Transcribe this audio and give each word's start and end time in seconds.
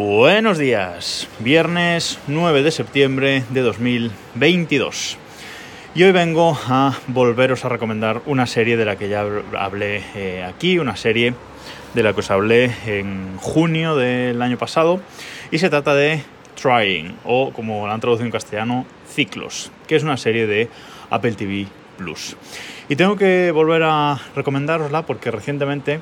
Buenos 0.00 0.58
días, 0.58 1.26
viernes 1.40 2.20
9 2.28 2.62
de 2.62 2.70
septiembre 2.70 3.42
de 3.50 3.62
2022. 3.62 5.18
Y 5.96 6.04
hoy 6.04 6.12
vengo 6.12 6.56
a 6.68 6.96
volveros 7.08 7.64
a 7.64 7.68
recomendar 7.68 8.22
una 8.26 8.46
serie 8.46 8.76
de 8.76 8.84
la 8.84 8.94
que 8.94 9.08
ya 9.08 9.26
hablé 9.58 10.04
eh, 10.14 10.44
aquí, 10.44 10.78
una 10.78 10.94
serie 10.94 11.34
de 11.94 12.02
la 12.04 12.12
que 12.12 12.20
os 12.20 12.30
hablé 12.30 12.70
en 12.86 13.38
junio 13.38 13.96
del 13.96 14.40
año 14.40 14.56
pasado, 14.56 15.00
y 15.50 15.58
se 15.58 15.68
trata 15.68 15.96
de 15.96 16.22
Trying, 16.54 17.16
o 17.24 17.52
como 17.52 17.88
la 17.88 17.94
han 17.94 18.00
traducido 18.00 18.26
en 18.26 18.30
castellano, 18.30 18.86
Ciclos, 19.12 19.72
que 19.88 19.96
es 19.96 20.04
una 20.04 20.16
serie 20.16 20.46
de 20.46 20.68
Apple 21.10 21.32
TV 21.32 21.66
Plus. 21.96 22.36
Y 22.88 22.94
tengo 22.94 23.16
que 23.16 23.50
volver 23.50 23.82
a 23.82 24.16
recomendárosla 24.36 25.04
porque 25.06 25.32
recientemente 25.32 25.98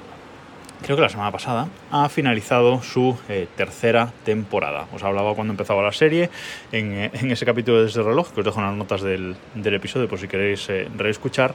creo 0.82 0.96
que 0.96 1.02
la 1.02 1.08
semana 1.08 1.30
pasada, 1.32 1.68
ha 1.90 2.08
finalizado 2.08 2.82
su 2.82 3.16
eh, 3.29 3.46
tercera 3.57 4.12
temporada. 4.25 4.86
Os 4.93 5.02
hablaba 5.02 5.35
cuando 5.35 5.52
empezaba 5.52 5.82
la 5.82 5.93
serie, 5.93 6.30
en, 6.72 6.93
eh, 6.93 7.11
ese 7.12 7.46
capítulo 7.46 7.82
de 7.82 7.90
el 7.90 8.04
reloj, 8.04 8.32
que 8.32 8.40
os 8.40 8.44
dejo 8.44 8.61
en 8.61 8.66
las 8.66 8.75
notas 8.75 9.02
del, 9.02 9.36
episodio 9.64 10.08
por 10.08 10.18
si 10.18 10.29
queréis 10.29 10.68
eh, 10.68 10.89
reescuchar. 10.96 11.54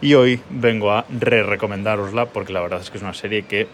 Y 0.00 0.14
hoy 0.14 0.40
vengo 0.50 0.92
a 0.92 1.04
re-recomendárosla 1.08 2.26
porque 2.26 2.52
la 2.52 2.60
verdad 2.60 2.80
es 2.80 2.90
que 2.90 2.98
es 2.98 3.02
una 3.02 3.14
serie 3.14 3.42
que 3.42 3.66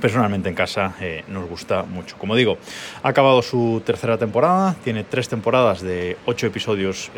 personalmente 0.00 0.48
en 0.48 0.54
casa 0.54 0.94
nos 1.28 1.46
gusta 1.46 1.82
mucho. 1.82 2.16
Como 2.16 2.34
digo, 2.34 2.56
ha 3.02 3.08
acabado 3.08 3.42
su 3.42 3.82
tercera 3.84 4.16
temporada, 4.16 4.74
tiene 4.82 5.04
tres 5.04 5.28
temporadas 5.28 5.82
de 5.82 6.16
ocho 6.24 6.46
episodios 6.46 7.10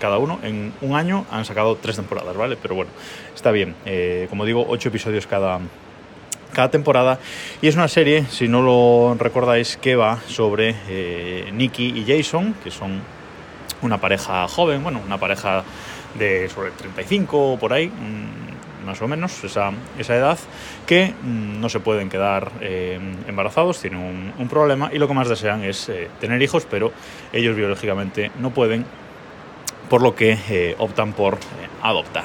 cada 0.00 0.16
uno. 0.16 0.38
En 0.42 0.72
un 0.80 0.96
año 0.96 1.26
han 1.30 1.44
sacado 1.44 1.76
tres 1.76 1.96
temporadas, 1.96 2.34
¿vale? 2.34 2.56
Pero 2.56 2.76
bueno, 2.76 2.92
está 3.34 3.50
bien. 3.50 3.74
como 4.30 4.46
digo, 4.46 4.64
ocho 4.66 4.88
episodios 4.88 5.26
cada, 5.26 5.60
cada 6.54 6.70
temporada. 6.70 7.18
Y 7.60 7.68
es 7.68 7.74
una 7.74 7.88
serie, 7.88 8.24
si 8.30 8.48
no 8.48 8.62
lo 8.62 9.14
recordáis, 9.18 9.76
que 9.76 9.96
va 9.96 10.20
sobre 10.26 10.74
eh, 10.88 11.50
Nicky 11.52 11.92
y 11.98 12.04
Jason, 12.06 12.54
que 12.64 12.70
son 12.70 13.02
una 13.82 14.00
pareja 14.00 14.48
joven, 14.48 14.82
bueno, 14.82 15.00
una 15.04 15.18
pareja 15.18 15.62
de 16.18 16.48
sobre 16.48 16.70
35 16.70 17.58
por 17.60 17.72
ahí, 17.72 17.88
mm, 17.88 18.86
más 18.86 19.02
o 19.02 19.08
menos, 19.08 19.44
esa, 19.44 19.72
esa 19.98 20.16
edad, 20.16 20.38
que 20.86 21.12
mm, 21.22 21.60
no 21.60 21.68
se 21.68 21.80
pueden 21.80 22.08
quedar 22.08 22.50
eh, 22.60 22.98
embarazados, 23.28 23.80
tienen 23.80 24.32
un, 24.38 24.48
problema 24.48 24.90
y 24.92 24.98
lo 24.98 25.08
que 25.08 25.14
más 25.14 25.28
desean 25.28 25.64
es 25.64 25.88
eh, 25.88 26.08
tener 26.20 26.40
hijos, 26.40 26.66
pero 26.70 26.92
ellos 27.32 27.56
biológicamente 27.56 28.30
no 28.40 28.50
pueden, 28.50 28.86
por 29.90 30.00
lo 30.02 30.14
que 30.14 30.74
optan 30.78 31.12
por 31.12 31.38
adoptar. 31.82 32.24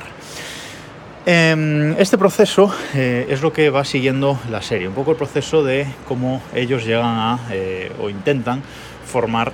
Em, 1.31 1.91
este 1.99 2.17
proceso 2.17 2.73
eh, 2.95 3.27
es 3.29 3.43
lo 3.43 3.53
que 3.53 3.69
va 3.69 3.85
siguiendo 3.85 4.39
la 4.49 4.63
serie, 4.63 4.87
un 4.87 4.95
poco 4.95 5.11
el 5.11 5.17
proceso 5.17 5.63
de 5.63 5.85
cómo 6.07 6.41
ellos 6.55 6.83
llegan 6.83 7.05
a 7.05 7.39
eh, 7.51 7.91
o 8.01 8.09
intentan 8.09 8.63
formar 9.05 9.53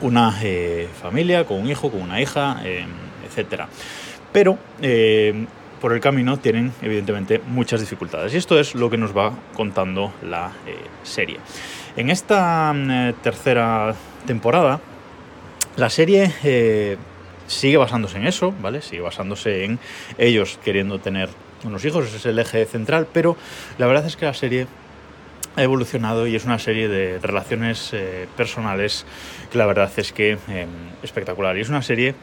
una 0.00 0.38
eh, 0.44 0.88
familia 1.02 1.44
con 1.44 1.60
un 1.60 1.68
hijo, 1.68 1.90
con 1.90 2.02
una 2.02 2.20
hija, 2.20 2.60
em, 2.62 2.86
etc. 3.26 3.62
Pero 4.30 4.58
em, 4.80 5.48
por 5.80 5.92
el 5.92 5.98
camino 5.98 6.36
tienen 6.36 6.72
evidentemente 6.80 7.42
muchas 7.44 7.80
dificultades 7.80 8.32
y 8.32 8.36
esto 8.36 8.56
es 8.56 8.76
lo 8.76 8.88
que 8.88 8.96
nos 8.96 9.10
va 9.10 9.32
contando 9.56 10.12
la 10.22 10.52
serie. 11.02 11.40
En 11.96 12.10
esta 12.10 12.72
tercera 13.24 13.92
temporada, 14.24 14.78
la 15.74 15.90
serie 15.90 16.32
sigue 17.46 17.76
basándose 17.76 18.18
en 18.18 18.26
eso, 18.26 18.54
¿vale? 18.60 18.82
Sigue 18.82 19.02
basándose 19.02 19.64
en 19.64 19.78
ellos 20.18 20.58
queriendo 20.64 20.98
tener 20.98 21.28
unos 21.64 21.84
hijos, 21.84 22.06
ese 22.06 22.16
es 22.16 22.26
el 22.26 22.38
eje 22.38 22.64
central, 22.66 23.06
pero 23.12 23.36
la 23.78 23.86
verdad 23.86 24.06
es 24.06 24.16
que 24.16 24.26
la 24.26 24.34
serie 24.34 24.66
ha 25.56 25.62
evolucionado 25.62 26.26
y 26.26 26.36
es 26.36 26.44
una 26.44 26.58
serie 26.58 26.88
de 26.88 27.18
relaciones 27.18 27.90
eh, 27.92 28.28
personales 28.36 29.06
que 29.50 29.58
la 29.58 29.66
verdad 29.66 29.90
es 29.96 30.12
que 30.12 30.38
eh, 30.48 30.66
espectacular. 31.02 31.56
Y 31.56 31.62
es 31.62 31.70
una 31.70 31.82
serie 31.82 32.14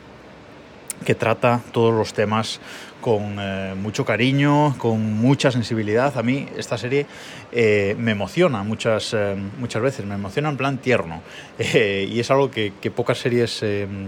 que 1.04 1.16
trata 1.16 1.62
todos 1.72 1.94
los 1.94 2.14
temas 2.14 2.60
con 3.04 3.38
eh, 3.38 3.76
mucho 3.76 4.06
cariño, 4.06 4.76
con 4.78 5.14
mucha 5.14 5.52
sensibilidad. 5.52 6.18
A 6.18 6.24
mí 6.24 6.48
esta 6.58 6.78
serie 6.78 7.06
eh, 7.52 7.96
me 8.00 8.12
emociona 8.12 8.64
muchas, 8.64 9.14
eh, 9.14 9.36
muchas 9.60 9.82
veces, 9.82 10.06
me 10.06 10.16
emociona 10.16 10.50
en 10.50 10.58
plan 10.58 10.78
tierno. 10.78 11.22
y 11.60 12.20
es 12.20 12.32
algo 12.32 12.50
que, 12.50 12.72
pocas 12.96 13.18
series 13.18 13.64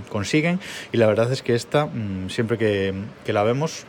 consiguen. 0.10 0.60
Y 0.94 0.98
la 0.98 1.08
verdad 1.08 1.32
es 1.32 1.42
que 1.42 1.56
esta, 1.56 1.88
mm, 1.88 2.30
siempre 2.30 2.58
que, 2.58 3.34
la 3.34 3.44
vemos, 3.44 3.86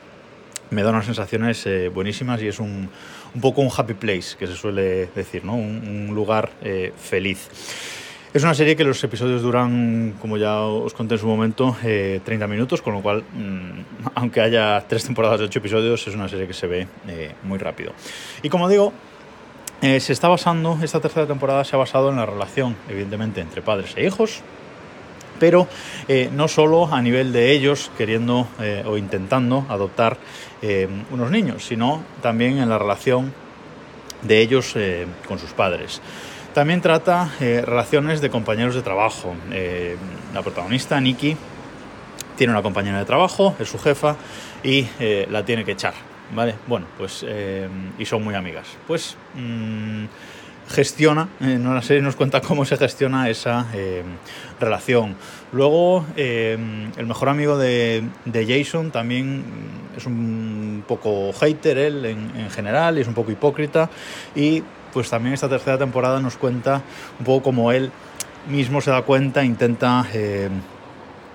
me 0.70 0.82
da 0.82 0.90
unas 0.90 1.06
sensaciones 1.06 1.68
buenísimas 1.94 2.42
y 2.42 2.48
es 2.48 2.58
un, 2.58 2.90
un, 3.34 3.40
poco 3.40 3.60
un 3.60 3.70
happy 3.74 3.94
place, 3.94 4.36
que 4.36 4.48
se 4.48 4.56
suele 4.56 5.06
decir, 5.14 5.44
¿no? 5.44 5.54
un, 5.54 6.08
un 6.08 6.14
lugar 6.16 6.50
feliz. 7.00 7.48
Es 8.34 8.42
una 8.42 8.54
serie 8.54 8.76
que 8.76 8.84
los 8.84 9.02
episodios 9.02 9.40
duran, 9.40 10.14
como 10.20 10.36
ya 10.36 10.60
os 10.60 10.92
conté 10.92 11.14
en 11.14 11.20
su 11.20 11.26
momento, 11.26 11.76
30 11.80 12.28
eh, 12.28 12.48
minutos, 12.48 12.82
con 12.82 12.92
lo 12.92 13.00
cual, 13.00 13.22
mm, 13.22 14.10
aunque 14.14 14.40
haya 14.40 14.84
tres 14.86 15.04
temporadas 15.04 15.38
de 15.38 15.46
8 15.46 15.58
episodios, 15.60 16.06
es 16.06 16.14
una 16.14 16.28
serie 16.28 16.46
que 16.46 16.52
se 16.52 16.66
ve 16.66 16.88
eh, 17.08 17.32
muy 17.44 17.58
rápido. 17.58 17.92
Y 18.42 18.48
como 18.48 18.68
digo, 18.68 18.92
eh, 19.80 20.00
se 20.00 20.12
está 20.12 20.28
basando, 20.28 20.78
esta 20.82 21.00
tercera 21.00 21.26
temporada 21.26 21.64
se 21.64 21.76
ha 21.76 21.78
basado 21.78 22.10
en 22.10 22.16
la 22.16 22.26
relación, 22.26 22.76
evidentemente, 22.88 23.40
entre 23.40 23.62
padres 23.62 23.94
e 23.96 24.04
hijos, 24.04 24.42
pero 25.38 25.68
no 26.32 26.48
solo 26.48 26.92
a 26.92 27.02
nivel 27.02 27.30
de 27.30 27.52
ellos 27.52 27.90
queriendo 27.98 28.48
o 28.86 28.96
intentando 28.96 29.66
adoptar 29.68 30.16
unos 31.10 31.30
niños, 31.30 31.66
sino 31.66 32.02
también 32.22 32.56
en 32.56 32.70
la 32.70 32.78
relación 32.78 33.34
de 34.22 34.40
ellos 34.40 34.74
con 35.28 35.38
sus 35.38 35.50
padres. 35.50 36.00
También 36.56 36.80
trata 36.80 37.34
eh, 37.38 37.62
relaciones 37.66 38.22
de 38.22 38.30
compañeros 38.30 38.74
de 38.74 38.80
trabajo. 38.80 39.36
Eh, 39.52 39.94
la 40.32 40.40
protagonista, 40.40 40.98
Nikki, 40.98 41.36
tiene 42.34 42.50
una 42.50 42.62
compañera 42.62 42.98
de 42.98 43.04
trabajo, 43.04 43.54
es 43.58 43.68
su 43.68 43.78
jefa 43.78 44.16
y 44.64 44.86
eh, 44.98 45.28
la 45.30 45.44
tiene 45.44 45.66
que 45.66 45.72
echar. 45.72 45.92
¿Vale? 46.34 46.54
Bueno, 46.66 46.86
pues. 46.96 47.26
y 47.98 48.06
son 48.06 48.24
muy 48.24 48.34
amigas. 48.34 48.68
Pues. 48.86 49.18
Mm, 49.34 50.06
gestiona, 50.68 51.28
en 51.40 51.62
la 51.62 51.82
serie 51.82 52.02
nos 52.02 52.16
cuenta 52.16 52.40
cómo 52.40 52.64
se 52.64 52.78
gestiona 52.78 53.28
esa 53.28 53.66
relación. 54.58 55.14
Luego, 55.52 56.06
el 56.16 57.06
mejor 57.06 57.28
amigo 57.28 57.58
de, 57.58 58.02
Jason 58.32 58.90
también 58.90 59.44
es 59.94 60.06
un 60.06 60.82
poco 60.88 61.32
hater 61.34 61.78
él 61.78 62.04
en, 62.06 62.32
en 62.34 62.50
general 62.50 62.98
es 62.98 63.06
un 63.06 63.14
poco 63.14 63.30
hipócrita 63.30 63.88
y 64.34 64.64
pues 64.96 65.10
también 65.10 65.34
esta 65.34 65.50
tercera 65.50 65.76
temporada 65.76 66.20
nos 66.20 66.38
cuenta 66.38 66.80
un 67.18 67.26
poco 67.26 67.42
como 67.42 67.70
él 67.70 67.92
mismo 68.48 68.80
se 68.80 68.90
da 68.90 69.02
cuenta, 69.02 69.44
intenta 69.44 70.06
eh, 70.14 70.48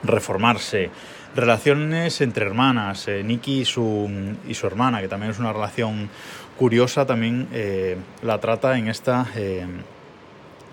reformarse. 0.02 0.90
Relaciones 1.36 2.22
entre 2.22 2.48
hermanas, 2.48 3.08
eh, 3.08 3.22
Nikki 3.24 3.60
y 3.60 3.66
su, 3.66 4.10
y 4.48 4.56
su, 4.56 4.66
hermana, 4.66 5.00
que 5.00 5.08
también 5.08 5.32
es 5.32 5.38
una 5.38 5.54
relación 5.54 6.10
curiosa, 6.58 7.06
también 7.06 7.50
eh, 7.54 7.98
la 8.24 8.40
trata 8.40 8.80
en 8.80 8.88
esta 8.88 9.28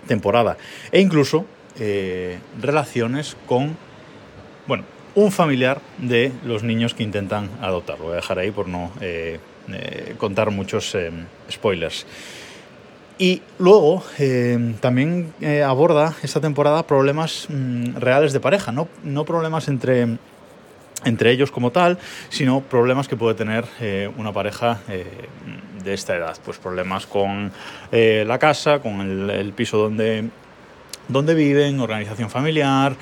temporada. 0.07 0.57
E 0.91 0.99
incluso 0.99 1.45
relaciones 2.59 3.37
con, 3.45 3.77
bueno, 4.65 4.83
un 5.13 5.31
familiar 5.31 5.79
de 5.99 6.31
los 6.43 6.63
niños 6.63 6.95
que 6.95 7.03
intentan 7.03 7.51
adoptar. 7.61 7.99
Lo 7.99 8.05
voy 8.05 8.13
a 8.13 8.15
dejar 8.15 8.39
ahí 8.39 8.49
por 8.49 8.67
no 8.67 8.91
contar 10.17 10.49
muchos 10.49 10.97
spoilers. 11.51 12.07
Y 13.21 13.41
luego 13.57 14.01
eh, 14.17 14.75
también 14.79 15.33
eh, 15.41 15.61
aborda 15.61 16.15
esta 16.23 16.39
temporada 16.39 16.87
problemas 16.87 17.47
mm, 17.49 17.97
reales 17.97 18.31
de 18.31 18.39
pareja, 18.39 18.71
no, 18.71 18.87
no 19.03 19.25
problemas 19.25 19.67
entre, 19.67 20.17
entre 21.03 21.31
ellos 21.31 21.51
como 21.51 21.69
tal, 21.71 21.99
sino 22.29 22.61
problemas 22.61 23.09
que 23.09 23.17
puede 23.17 23.35
tener 23.35 23.65
eh, 23.81 24.09
una 24.15 24.31
pareja 24.31 24.79
de 25.83 25.93
esta 25.93 26.15
edad. 26.15 26.37
Pues 26.45 26.59
problemas 26.59 27.05
con 27.05 27.51
la 27.91 28.39
casa, 28.39 28.79
con 28.79 29.01
el, 29.29 29.51
piso 29.51 29.77
donde, 29.77 30.29
donde 31.09 31.33
viven, 31.33 31.81
organización 31.81 32.29
familiar, 32.29 32.95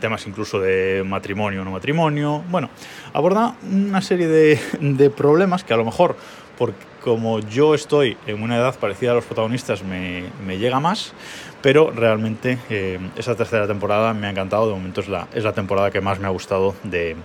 temas 0.00 0.26
incluso 0.26 0.58
de 0.58 1.04
matrimonio 1.06 1.62
o 1.62 1.64
no 1.64 1.70
matrimonio. 1.70 2.42
Bueno, 2.48 2.68
aborda 3.12 3.54
una 3.62 4.00
serie 4.02 4.26
de, 4.26 4.58
de 4.80 5.10
problemas 5.10 5.62
que 5.62 5.72
a 5.72 5.76
lo 5.76 5.84
mejor 5.84 6.16
porque 6.58 6.91
como 7.02 7.40
yo 7.40 7.74
estoy 7.74 8.16
en 8.26 8.42
una 8.42 8.56
edad 8.56 8.78
parecida 8.78 9.10
a 9.10 9.14
los 9.14 9.24
protagonistas, 9.24 9.82
me, 9.82 10.58
llega 10.58 10.80
más, 10.80 11.12
pero 11.60 11.90
realmente 11.90 12.58
eh, 12.70 12.98
esa 13.16 13.34
tercera 13.34 13.66
temporada 13.66 14.14
me 14.14 14.28
ha 14.28 14.30
encantado, 14.30 14.68
de 14.68 14.74
momento 14.74 15.00
es 15.00 15.08
la, 15.08 15.28
es 15.34 15.44
la 15.44 15.52
temporada 15.52 15.90
que 15.90 16.00
más 16.00 16.18
me 16.20 16.26
ha 16.26 16.30
gustado 16.30 16.74
de, 16.84 17.16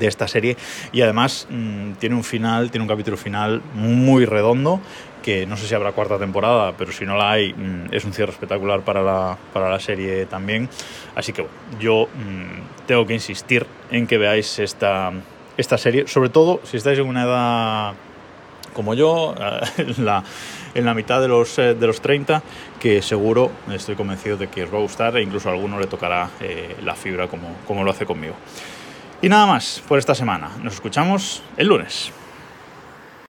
esta 0.00 0.26
serie 0.26 0.56
y 0.92 1.02
además 1.02 1.46
mm, 1.50 1.92
tiene 1.98 2.14
un 2.14 2.24
final, 2.24 2.70
tiene 2.70 2.82
un 2.82 2.88
capítulo 2.88 3.18
final 3.18 3.60
muy 3.74 4.24
redondo 4.24 4.80
que 5.22 5.46
no 5.46 5.56
sé 5.56 5.66
si 5.66 5.74
habrá 5.74 5.92
cuarta 5.92 6.18
temporada, 6.18 6.72
pero 6.76 6.92
si 6.92 7.04
no 7.04 7.16
la 7.16 7.32
hay, 7.32 7.52
mm, 7.52 7.92
es 7.92 8.04
un 8.04 8.12
cierre 8.12 8.32
espectacular 8.32 8.80
para 8.80 9.02
la, 9.02 9.38
para 9.52 9.70
la 9.70 9.78
serie 9.78 10.26
también. 10.26 10.68
Así 11.14 11.32
que 11.32 11.46
yo 11.78 12.06
mm, 12.06 12.86
tengo 12.86 13.06
que 13.06 13.14
insistir 13.14 13.66
en 13.90 14.06
que 14.06 14.18
veáis 14.18 14.58
esta, 14.58 15.12
esta 15.56 15.78
serie, 15.78 16.08
sobre 16.08 16.28
todo 16.28 16.60
si 16.64 16.76
estáis 16.76 16.98
en 16.98 17.06
una 17.06 17.22
edad 17.22 17.94
como 18.72 18.94
yo, 18.94 19.34
en 19.76 20.04
la, 20.04 20.94
mitad 20.94 21.20
de 21.20 21.28
los, 21.28 21.56
de 21.56 21.86
los 21.86 22.00
30, 22.00 22.42
que 22.80 23.02
seguro, 23.02 23.50
estoy 23.70 23.94
convencido 23.94 24.36
de 24.36 24.48
que 24.48 24.64
os 24.64 24.72
va 24.72 24.78
a 24.78 24.82
gustar 24.82 25.16
e 25.16 25.22
incluso 25.22 25.48
a 25.48 25.52
alguno 25.52 25.78
le 25.78 25.86
tocará 25.86 26.30
la 26.82 26.94
fibra 26.94 27.28
como, 27.28 27.56
como 27.66 27.84
lo 27.84 27.90
hace 27.90 28.06
conmigo. 28.06 28.34
Y 29.22 29.28
nada 29.28 29.46
más 29.46 29.82
por 29.86 29.98
esta 29.98 30.14
semana. 30.14 30.50
Nos 30.62 30.74
escuchamos 30.74 31.42
el 31.56 31.68
lunes. 31.68 32.12